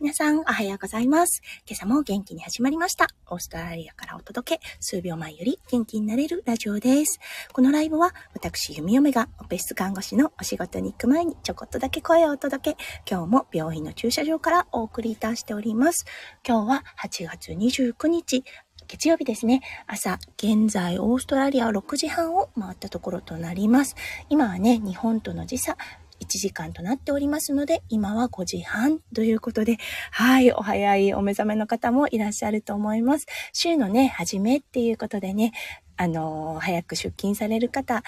[0.00, 1.40] 皆さん、おはようございます。
[1.68, 3.06] 今朝も元気に始まりました。
[3.28, 7.20] オーストラリアからお届け、数秒前より元気になれるラジオです。
[7.52, 16.06] このライブは、私、弓嫁がオペ室看護師のお仕事に行く前にちょこっとだけ声をお届け、今日も病院の駐車場からお送りいたしております。
[16.46, 18.42] 今日は8月29日、
[18.88, 19.62] 月曜日ですね。
[19.86, 23.94] 朝、現在、オーストラリアは6時半を回ったところとなります。
[24.28, 25.78] 今はね、日本との時差、
[26.20, 29.78] 1時間となっておりますので、今は5時半ということで、
[30.10, 33.26] はい、お早いお目覚めの方もいらっしゃると思います。
[33.52, 35.52] 週のね、初めっていうことでね、
[35.96, 38.02] あのー、早く出勤される方、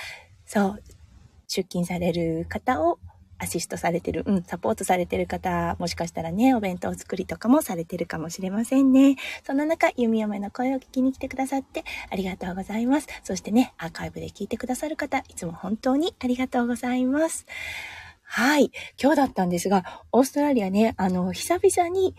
[0.45, 0.83] そう、
[1.49, 2.99] 出勤される方を
[3.39, 9.17] アシストされてる、うん、サポートされてる方、もしかしたらね、お弁当作りとかもされてるかもしれませんね。
[9.45, 13.09] そんな中、弓嫁の声を聞きに来てくださってありがとうございます。
[13.23, 17.47] そしてね、アーカイブで聞いてくださる方、いつも本当にありがとうございます。
[18.23, 18.73] はい。
[19.01, 22.15] 今日だったんですが、オーストラリアね、あの、久々に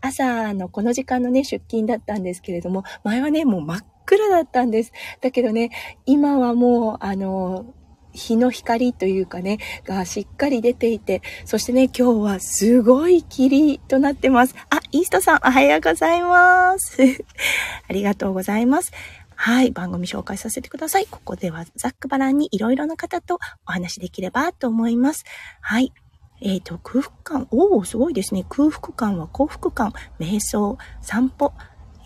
[0.00, 4.92] 朝のこの時間のね、出勤だったんですけれども、前はね、もう真っ暗だったんです。
[5.20, 5.70] だけどね、
[6.06, 7.66] 今はもう、あの、
[8.14, 14.54] 日の光というかね、がしっかり出ていて、そしてね、今日はすごい霧となってます。
[14.70, 17.02] あ、イーストさん、おはようございます。
[17.88, 18.92] ありがとうございます。
[19.36, 21.06] はい、番組紹介させてください。
[21.10, 25.24] ここではざっくばらんにいろいろな方とお話できればと思います。
[25.60, 25.92] はい。
[26.40, 27.48] えっ、ー、と、空腹感。
[27.50, 28.44] おお、すごいですね。
[28.48, 31.52] 空腹感は幸福感、瞑想、散歩。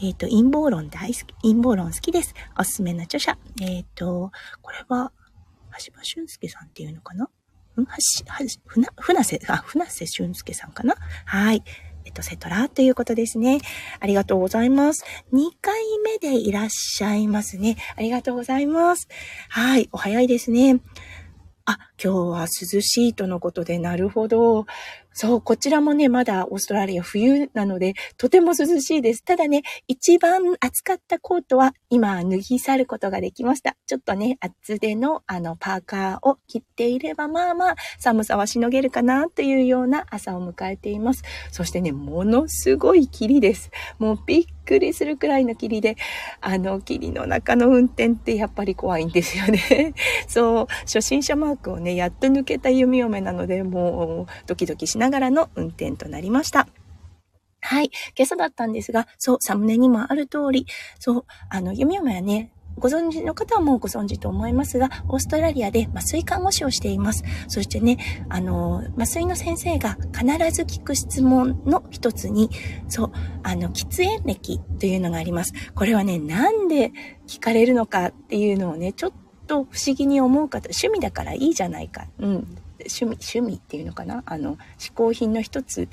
[0.00, 2.34] えっ、ー、と、陰謀論大好き、陰謀論好きです。
[2.58, 3.36] おすすめの著者。
[3.60, 4.30] えっ、ー、と、
[4.62, 5.12] これは、
[5.84, 7.28] 橋場俊介さんっていうのかな？
[7.76, 7.84] うん？
[7.84, 10.96] はし、はし、ふな、ふなせ、あ、ふなせ俊介さんかな？
[11.24, 11.62] はい。
[12.04, 13.60] えっとセトラということですね。
[14.00, 15.04] ありがとうございます。
[15.32, 17.76] 2回目でいらっしゃいますね。
[17.96, 19.08] ありがとうございます。
[19.50, 20.80] はい、お早いですね。
[21.66, 24.64] あ、今日は涼しいとのことで、なるほど。
[25.20, 29.24] そう、こちらもね、まだオーストラリア冬なので、とても涼しいです。
[29.24, 33.76] ただね、一番暑かったコートは今脱ぎ去ることができました。
[33.88, 41.24] ちょっとね、厚手のあのパーカーを着ていれば、まあまあ寒さはしのげるかなというような朝を迎えています。
[41.50, 43.72] そしてね、ものすごい霧です。
[43.98, 45.96] もうびっくりするくらいの霧で、
[46.40, 49.94] あの霧の中の運転ってやっぱり怖いんですよね。
[50.28, 56.68] そう、初心者マークをね、やっと抜けた弓嫁なので、もうドキドキしながらながらの運転となりました。
[57.60, 57.90] はい。
[58.16, 60.66] 今朝だったんですが、そう、サムネにもある通り、
[60.98, 67.24] そう、あの、弓嫁はね、ご存知の方はもうご存知と思いますが、オーストラリアで麻酔看護師をしています。
[67.48, 67.98] そしてね、
[68.28, 72.50] あの、麻酔の先生が必ず聞く質問の一つに、
[72.88, 75.52] そう、あの、喫煙歴というのがあります。
[75.74, 76.92] これはね、なんで
[77.26, 79.12] 聞かれるのかっていうのをね、ちょっ
[79.48, 82.06] と不思議に思う方、趣味だからいいじゃないか。
[82.20, 82.58] うん。
[82.80, 84.22] 趣味、趣味っていうのかな？
[84.26, 85.88] あの、嗜好品の一つ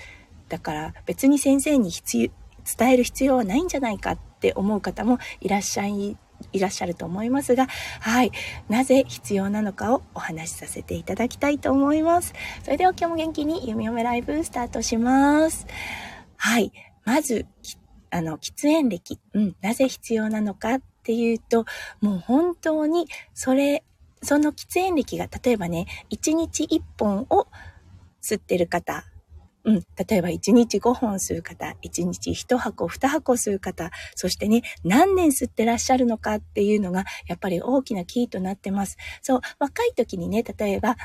[0.50, 2.29] だから別に先生に必要、
[2.78, 6.18] 伝える必要はないんじゃないかって思う方もいらっしゃい、
[6.51, 7.68] いらっしゃると思いますが、
[8.00, 8.31] はい。
[8.69, 12.34] なぜ必要なのかをお話しさせていただきたいと思います。
[12.63, 15.66] それでは今日も元気に弓嫁ライブスタートします。
[16.38, 16.72] はい。
[17.03, 17.45] まず、
[18.12, 19.19] あの、喫煙歴。
[19.34, 19.56] うん。
[19.62, 21.66] なぜ必要なのかっていうと、
[22.01, 23.84] もう本当にそれ
[24.25, 27.47] その喫煙歴が、例えばね、1日1本を
[28.22, 29.06] 吸ってる方、
[29.66, 29.84] うん。
[30.08, 38.97] 例えば1日5本吸う方、1日1箱、2箱吸う方、そしてね、何年吸ってらっしゃるのかっていうのが、やっぱり大きなキーとなってます。
[39.22, 40.97] そう、若い時にね、例えば、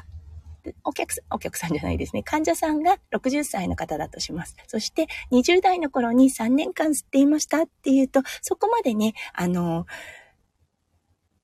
[0.84, 2.22] お客さん、お客さんじゃないですね。
[2.22, 4.56] 患者さんが60歳の方だとします。
[4.66, 9.86] そして20代の頃に3年間吸っていましたっていうと、そこまでね、あの、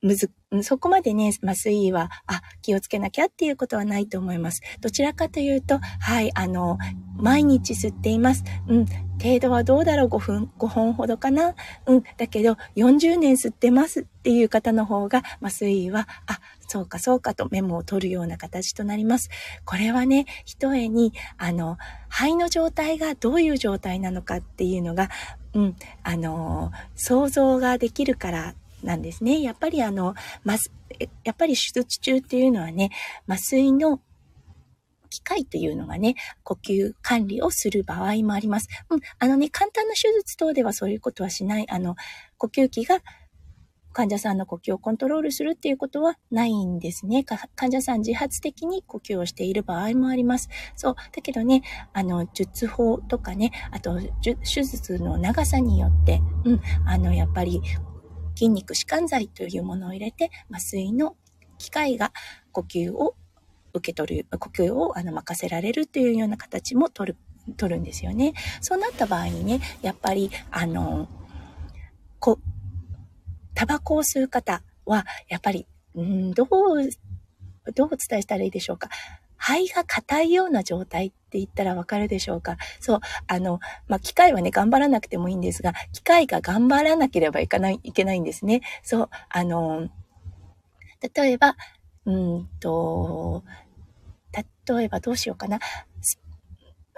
[0.06, 0.31] むず、
[0.62, 4.62] そこまでね、麻酔は、あ、気をつけなきゃっていうことはないと思います。
[4.81, 6.78] どちらかというと、はい、あの、
[7.17, 8.45] 毎日吸っています。
[8.69, 8.87] うん、
[9.21, 11.56] 程度はどうだろう ?5 分、5本ほどかな？
[11.87, 19.28] うん、だけど、40年吸ってますっていう方の方が、麻酔は、あ、そうかそうかとメモを取るような形となります。
[19.65, 21.78] これはね、一重に、あの、
[22.09, 25.10] 肺の状態がどういう状態なのかっていうのが、
[25.53, 28.54] うん、あの、想像ができるから
[28.86, 29.42] なんですね。
[29.42, 30.54] やっぱりあの、ま、
[31.24, 32.91] やっぱり手術中っていうのはね、
[33.28, 34.00] 麻酔の
[35.10, 38.68] 機械というのがね、呼吸管理をする場合もあります。
[38.88, 41.66] うん、あのね、簡単な手術等ではそういうことはしない。
[41.68, 41.97] あの、
[42.38, 43.00] 呼吸器が
[43.97, 47.24] 患者さんの呼吸をコントロールするっていうことはないんですね。
[47.24, 50.50] 患者さん自発的に呼吸をしている場合もあります。
[50.74, 50.94] そう。
[50.97, 51.62] だけどね、
[51.94, 57.62] あの、術法とかね、あと、手術の長さによって、うん、あの、やっぱり
[58.36, 61.16] 筋肉弛緩剤というものを入れて、麻酔の
[61.59, 62.12] 機械が
[62.53, 63.16] 呼吸を
[63.72, 67.18] 受け取る、呼吸をあの任せられるというような形も取る
[67.56, 68.34] 取るんですよね。
[68.60, 71.09] そうなった場合にね、やっぱり、あの、
[72.18, 72.41] こ、
[73.54, 78.88] タバコを吸う方は、やっぱり、うん、どう、どうお伝えしたらいいでしょうか。
[79.38, 82.56] 肺が硬いような状態って言ったらわかるでしょうか？
[82.80, 88.62] そう、あの、まあ、機械はね、頑張らなくてもいいんですが、機械が頑張らなければいかない、いけないんですね。
[88.83, 89.88] そう、あの、
[91.15, 91.56] 例えば、
[92.06, 93.42] うんと、
[94.68, 95.60] 例えばどうしようかな。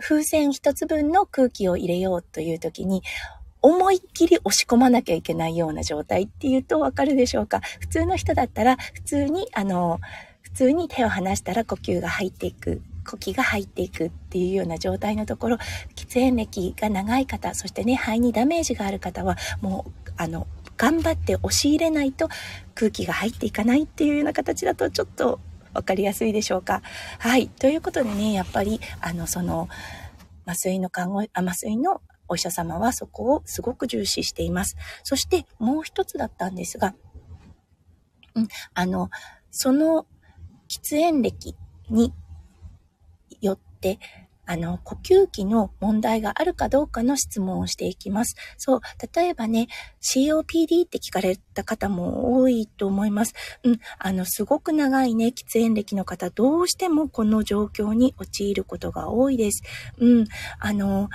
[0.01, 3.03] 風船一つ分の空気を入れようという時に、
[3.61, 7.61] 思いっきり押し込まなきゃいけないような状態っていうとわかるでしょうか？
[7.81, 9.99] 普通の人だったら、普通に、あの、
[10.49, 12.83] 普通に手を離したら呼吸が入っていく。
[13.09, 15.57] 呼吸が入っていくっていうような状態のところ、
[15.95, 20.47] 喫煙歴が長い方、そしてね、肺にダメージがある方は、もう、あの、
[20.77, 22.29] 頑張って押し入れないと
[22.75, 25.41] 空気が入っていかないっていうような形だとちょっと
[25.75, 26.83] 分かりやすいでしょうか。
[27.19, 27.49] はい。
[27.49, 29.69] ということでね、やっぱり、あの、その、
[30.47, 34.77] 麻酔の看護、あ麻酔のお医者様はそこをすごく重視しています。
[35.03, 36.95] そしてもう一つだったんですが、
[38.35, 39.11] うん、あの、
[39.51, 40.07] その
[40.83, 41.55] 喫煙歴
[41.91, 42.13] に
[43.41, 43.99] よって、
[44.51, 48.35] あの、呼吸器の問題があるかどうかの質問をしていきます。
[48.57, 48.81] そう、
[49.15, 49.69] 例えばね、
[50.01, 53.35] COPD って聞かれた方も多いと思います。
[53.63, 59.63] うん、あの、すごく長いね、喫煙歴の方、どうしてもこの状況に陥ることが多いです。
[59.99, 60.25] うん、
[60.59, 61.11] あの、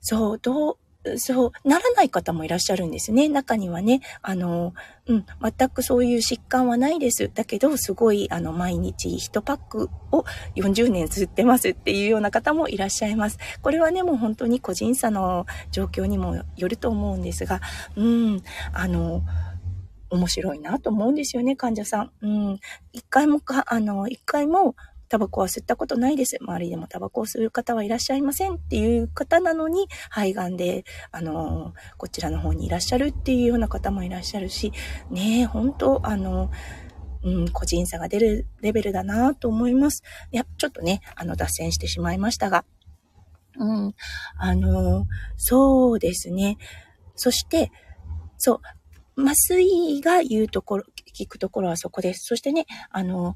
[0.00, 0.76] そう、どう、
[1.16, 3.28] そう、ならない方もいらっしゃるんですね。
[3.28, 4.74] 中にはね、あの、
[5.06, 7.30] うん、全くそういう疾患はないです。
[7.32, 10.24] だけど、すごい、あの、毎日1パックを
[10.56, 13.38] 40年吸ってますっていうような方もいらっしゃいます。
[13.62, 17.60] これはね、もう本当に個人差の状況にもよると思うんですが、
[17.96, 18.42] うん、
[18.72, 19.22] あの、
[20.10, 22.10] 面白いなと思うんですよね、患者さん。
[22.22, 22.60] うん。
[22.92, 24.74] 一回もか、あの、一回も、
[25.08, 26.38] タバコは吸ったことないです。
[26.40, 34.72] 周りでもタバコを吸う方はいらっしゃいませんっていう方なのに、肺がんで、あの、こちらの方にいらっしゃるっていうような方もいらっしゃるし、
[35.10, 36.50] ねえ、本当あの、
[37.22, 40.02] うん、個人差が出るレベルだなと思います。
[40.30, 42.64] いや、ちょっとね、あの、脱線してしまいましたが。
[43.58, 43.94] うん、
[44.38, 45.06] あの、
[45.36, 46.58] そうですね。
[47.16, 47.72] そして、
[48.36, 48.60] そ
[49.16, 52.24] う、麻酔が言うところ、聞くところはそこです。
[52.24, 53.34] そしてね、あの、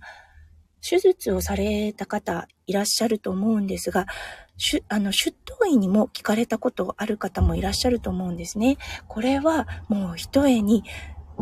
[0.83, 4.07] 手術をされた方いらっしゃると思うんですが、
[4.89, 8.77] あの、出頭医にも聞かれたことある方もいらっしゃると思うんですね。
[9.09, 10.85] これはもう一重に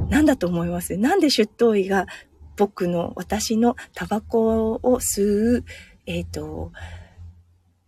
[0.09, 2.07] 何だと思いますなんで出頭医が
[2.57, 5.65] 僕の、私のタバコを吸う、
[6.07, 6.73] えっ、ー、と、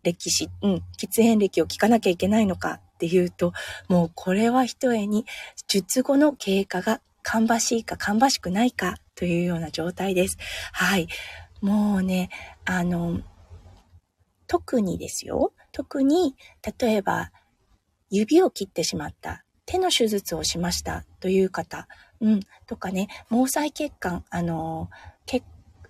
[0.02, 3.52] 歴史、うん、喫煙歴を聞かなきゃいけないのかっていうと、
[3.88, 5.26] もうこれは一重に
[5.68, 10.38] 術後の経過が芳しいか芳しくないかというような状態です。
[10.72, 11.08] はい。
[11.62, 12.28] もうね、
[12.64, 13.20] あの、
[14.46, 15.54] 特にですよ。
[15.70, 16.36] 特に、
[16.78, 17.32] 例えば、
[18.10, 19.44] 指を切ってしまった。
[19.64, 21.88] 手の手術をしましたという方、
[22.20, 24.90] うん、とかね、毛細血管、あの、
[25.24, 25.42] 血、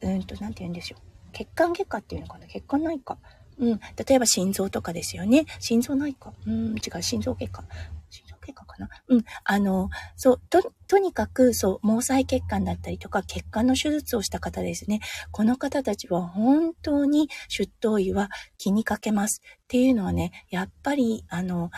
[0.02, 1.00] うんと、なんて言うんでしょう。
[1.32, 3.18] 血管外科っていうのかな血管内科。
[3.58, 5.46] うん、例えば心臓とかですよね。
[5.58, 6.32] 心臓内科。
[6.46, 7.64] うん、違う、心臓外科。
[8.10, 8.31] 経過
[8.72, 9.24] かなうん。
[9.44, 15.00] あの、そう、と、とにかく、そう、毛細血管だったりとか、血管の手術をした方ですね。
[15.30, 19.42] この方たちは本当に出頭医は気にかけます。
[19.44, 21.70] っていうのはね、やっぱり、あの、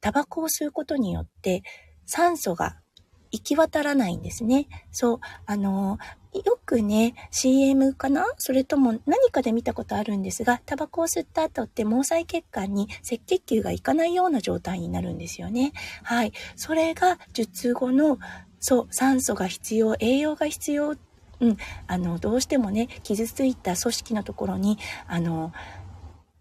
[0.00, 1.62] タバコを吸うことによって、
[2.06, 2.78] 酸素が
[3.32, 4.66] 行き渡らないんですね。
[4.92, 5.98] そう、あの、
[6.32, 8.26] よくね、CM かな？
[8.36, 15.72] それとも何かで見たことあるんですが、タバコを吸った後って毛細血管に赤血球がいかないような状態になるんですよね。
[16.02, 16.32] はい。
[16.54, 18.18] それが術後の、
[18.60, 20.96] そう、酸素が必要、栄養が必要
[21.38, 21.56] うん、
[21.86, 25.52] あの、どうしてもね、傷ついた組織のところに、あの、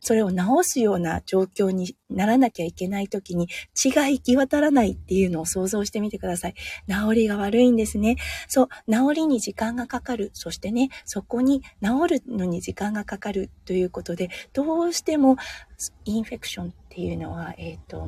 [0.06, 6.54] それを治すような状況にならなきゃいけない時に血が行き渡らないっていうのを想像してみてください。
[6.88, 8.18] 治りが悪いんですね。
[8.48, 10.30] そう、治りに時間がかかる。
[10.34, 15.38] そしてね、そこに治るのに時間がかかるということで、どうしても
[16.06, 18.08] インフェクションっていうのは、えっ、ー、と、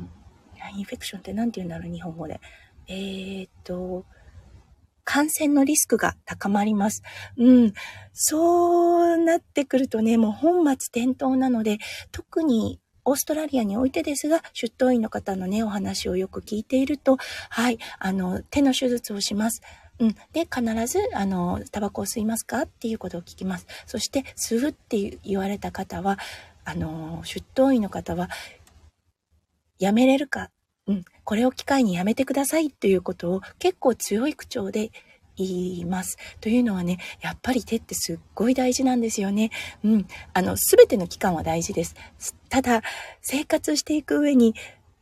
[0.76, 2.40] インフェクションって何て言うんだろう、日本語で。
[2.86, 4.06] えっ、ー、と、
[5.10, 7.02] 感染のリスクが高まります。
[7.38, 7.74] うん。
[8.12, 11.78] そうなってくるとね、もう本末転倒なので、
[12.12, 17.18] 特にオーストラリアにおいてですが、出頭医の方のね、お話をよく聞いていると、
[17.50, 19.62] はい、あの、手の手術をします。
[20.00, 20.16] うん。
[20.34, 22.64] で、必ず、あの、タバコを吸いますか？
[22.64, 23.66] っていうことを聞きます。
[23.86, 26.20] そして、吸うって言われた方は、
[26.66, 28.30] あの、出頭医の方は、
[29.80, 30.52] やめれるか？
[30.88, 34.92] うん、これを機会にやめてくださいということを結構強い口調で
[35.38, 36.18] 言います。
[36.42, 39.52] というのはね、やっぱり手ってすっごい大事なんですよね。
[39.84, 40.08] うん。
[40.34, 41.96] あの、すべての期間は大事です。
[42.50, 42.82] ただ、
[43.22, 44.56] 生活していく上に、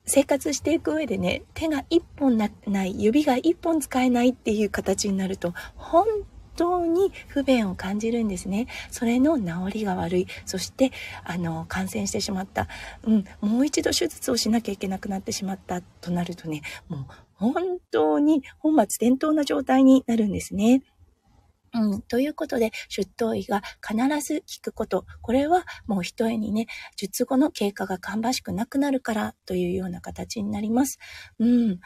[0.05, 6.05] 生活していく上でね、手が一本なない、指が一本使えないっていう形になると、本
[6.55, 8.67] 当に不便を感じるんですね。
[8.91, 10.27] それの治りが悪い。
[10.45, 10.91] そして、
[11.23, 12.67] あの、感染してしまった。
[13.03, 20.81] うん、もう一度手術をしなきゃいけなくなってしまったとなるとね、もう本当に本末転倒な状態になるんですね。
[21.73, 25.05] うん、ということで、出頭医が必ず聞くこと。
[25.21, 30.99] これはもう一重にね、術後の経過が芳しくなくなるからというような形になります。
[31.37, 31.79] うん。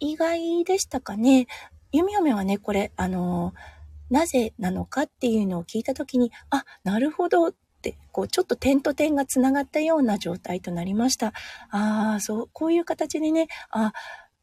[0.00, 1.46] 意外でしたかね。
[1.92, 3.81] 弓嫁はね、これ、あのー
[4.12, 11.28] なぜなのかっていうのを聞いたときに、あ、なるほどって、こう、ちょっと点と点がつながったような状態となりました。
[11.70, 13.92] ああ、そう、こういう形でね、あ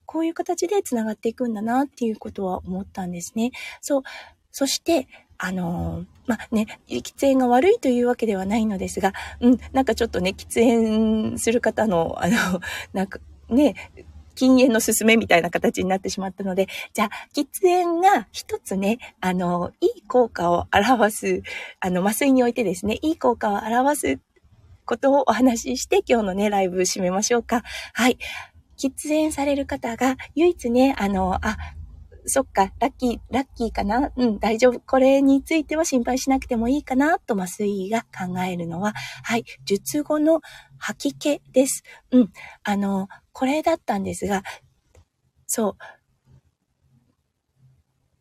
[0.07, 3.51] こういう形でつながっていくんだなっていうことは思ったんですね。
[3.79, 4.01] そう。
[4.51, 5.07] そして、
[5.37, 12.59] あのー、まあ、ね、喫煙が悪いというわけではないのですが、うん、なんかちょっとね、喫煙する方の、あの、
[12.91, 13.75] なんか、ね、
[14.39, 21.43] 禁煙の勧めみたいな形になってしまったので、じゃあ、喫煙が一つね、あの、いい効果を表す、
[21.81, 24.19] あの、麻酔においてですね、いい効果を表す
[24.85, 27.63] ことをお話しして、今日のね、ライブ締めましょうか。
[27.91, 28.17] はい。
[28.77, 31.57] 喫煙される方が、唯一ね、あの、あ、
[32.25, 34.11] そっか、ラッキー、ラッキーかな？
[34.15, 34.79] うん、大丈夫。
[34.79, 40.41] これについては心配しなくてもいいかなと麻酔が考えるのは、はい、術後の
[40.77, 41.83] 吐き気です。
[42.11, 42.31] うん、
[42.63, 44.43] あの、これだったんですが、
[45.47, 45.75] そ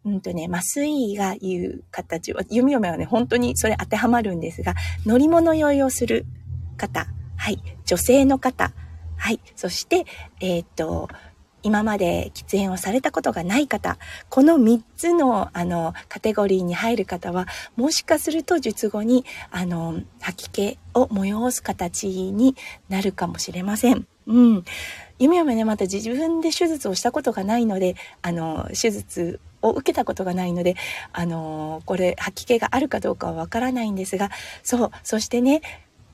[0.05, 4.75] う、うんとね、麻酔が言う形は、弓嫁はね、本当にそれ当てはまるんですが、
[5.05, 6.25] 乗り物酔いをする
[6.77, 8.73] 方、はい、女性の方、
[9.17, 10.07] はい、そして、
[10.41, 11.09] えっ、と、
[11.63, 13.99] 今まで喫煙をされたことがない方、
[14.29, 17.47] この3つの、あの、カテゴリーに入る方は、
[17.77, 22.57] もしかすると術後に、あの、吐き気を催す形に
[22.89, 24.07] なるかもしれません。
[24.27, 24.65] うん。
[25.19, 30.77] 夢嫁ね、また自分で手術をしたことがないので、あの、手術を受けたことがないので、
[31.13, 34.31] あの、これ、吐き気があるかどうかはわからないんですが、
[34.63, 35.63] そう、そしてね、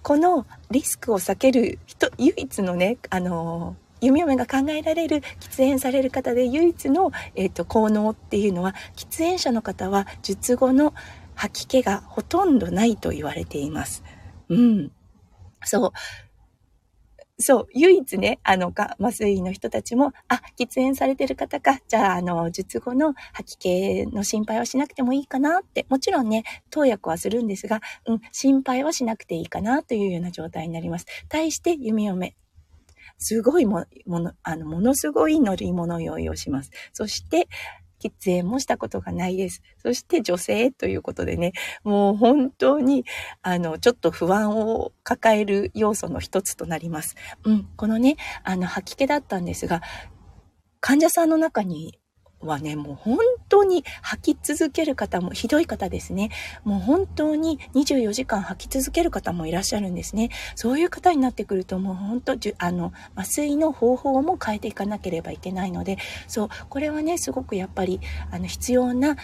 [0.02, 10.94] このリスクを避ける人、唯一のね、あの、弓嫁が考えられる喫煙される方で唯一の、えーと、効能っていうのは喫煙者の方は術後の
[11.34, 14.02] 吐き気がほとんどないと言われています。
[14.48, 14.92] うん。
[15.64, 15.92] そう。
[17.36, 31.06] そう、唯一ね、あの、が、麻酔の人たちも、あ、喫煙されてる方か、じゃあ、あの、術後の吐き気の心配はしなくてもいいかなって、もちろんね、投薬はするんですが、うん、心配はしなくていいかなというような状態になります。
[31.28, 32.36] 対して、弓嫁、
[33.18, 36.70] すごいも、もの、あの、ものすごい乗り物用意をします。
[36.92, 37.48] そして、
[38.02, 39.62] 喫煙もしたことがないです。
[39.78, 41.52] そして女性ということでね、
[41.84, 43.04] もう本当に、
[43.42, 47.16] あの、ちょっと不安を抱える要素の一つとなります。
[47.44, 49.80] うん、このね、あの、吐き気だったんですが、
[50.80, 51.98] 患者さんの中に
[52.46, 56.30] はね、もう本当に吐き続ける方も、ひどい方ですね。
[56.64, 60.30] もう本当に24時間吐き続ける方もいらっしゃるんですね。
[60.54, 65.98] そういう方になってくると、もう本当、あの、麻酔の方法も変えていかなければいけないので、
[66.28, 69.16] そう、これはね、すごくやっぱり、あの、必要な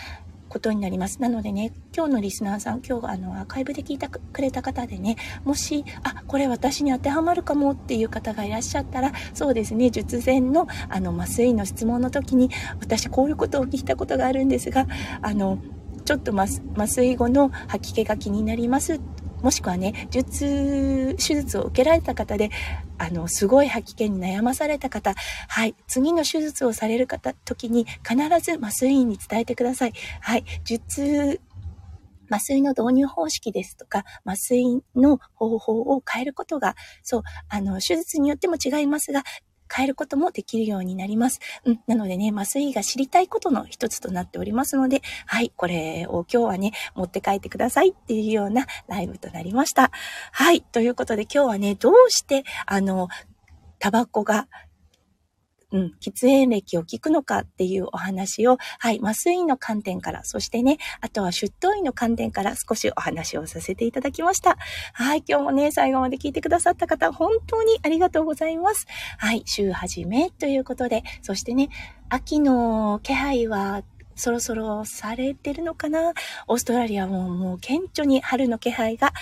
[0.50, 1.23] ことになります。
[1.23, 14.87] なのでね、今日のリスナーさん、今日あのアーカイブで聞いてくれた方でね、もし、あ、これ私に当てはまるかもっていう方がいらっしゃったら、そうですね、術前のあの麻酔の質問の時に、私こういうことを聞いたことがあるんですが、
[15.23, 15.59] あの、
[16.04, 16.49] ちょっと麻
[16.88, 19.00] 酔後の吐き気が気になります
[19.42, 22.50] もしくはね、術、手術を受けられた方で、
[22.99, 25.14] あの、すごい吐き気に悩まされた方、
[25.49, 29.92] はい、次の手術をされる方、時に必ず麻酔院に伝えてください。
[30.20, 31.40] はい、術、
[32.30, 39.25] 麻酔の導入方式ですとか、麻酔の方法を変えることが、そう、あの、手術によっても違いますが、
[39.73, 41.41] 変えることもできるようになります。
[41.65, 41.81] うん。
[41.87, 49.91] なのでね、麻酔が知りたいことの一つとなっておりますので、はい、これを今日はね、持って帰ってくださいっていうようなライブとなりました。
[50.33, 50.62] はい。
[50.62, 53.09] ということで今日はね、どうして、あの、
[53.79, 54.49] タバコが
[55.73, 64.57] うん、喫煙歴を聞くのかっていうお話を、はい、麻酔の観点から、そしてね、あとは出頭医の観点から少しお話をさせていただきました。
[64.93, 68.87] はい、今日もね、最後まで聞いてくださった方、本当にありがとうございます。
[69.19, 71.69] はい、週始めということで、そしてね、
[72.09, 73.83] 秋の気配は
[74.17, 76.12] そろそろされてるのかな？
[76.47, 79.15] オーストラリアももう顕著に春の気配が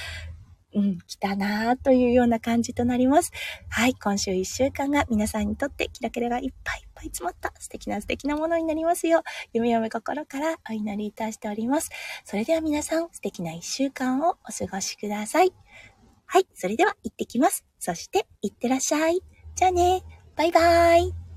[0.74, 3.32] うん、来たなぁというような感じとなります。
[3.70, 9.22] はい、今週1週間が皆さんにとってキラキラがいっぱいいっぱい詰まった素敵な素敵なものになりますよう、
[9.52, 11.90] 夢嫁心からお祈りいたしております。
[12.24, 15.52] それでは皆さん素敵な1週間をお過ごしください。
[16.26, 17.64] はい、それでは行ってきます。
[17.78, 19.22] そして、行ってらっしゃい。
[19.54, 20.02] じゃあね、
[20.36, 21.27] バイバーイ。